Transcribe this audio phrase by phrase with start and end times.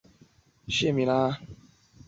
[0.03, 0.05] 威廉
[1.05, 1.55] 难辞其咎。